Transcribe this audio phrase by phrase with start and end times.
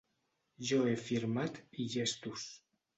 [0.69, 2.53] Jo he firmat i llestos.